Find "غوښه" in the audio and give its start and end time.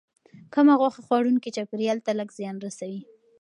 0.79-1.01